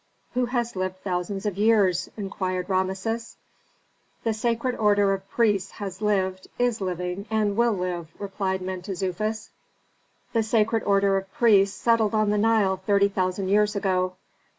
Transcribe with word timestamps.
"Who 0.33 0.47
has 0.47 0.75
lived 0.75 1.03
thousands 1.03 1.45
of 1.45 1.59
years?" 1.59 2.09
inquired 2.17 2.69
Rameses. 2.71 3.37
"The 4.23 4.33
sacred 4.33 4.73
order 4.77 5.13
of 5.13 5.29
priests 5.29 5.73
has 5.73 6.01
lived, 6.01 6.47
is 6.57 6.81
living, 6.81 7.27
and 7.29 7.55
will 7.55 7.73
live," 7.73 8.07
replied 8.17 8.63
Mentezufis. 8.63 9.51
"The 10.33 10.41
sacred 10.41 10.81
order 10.85 11.17
of 11.17 11.31
priests 11.31 11.79
settled 11.79 12.15
on 12.15 12.31
the 12.31 12.39
Nile 12.39 12.77
thirty 12.77 13.09
thousand 13.09 13.49
years 13.49 13.75
ago. 13.75 14.15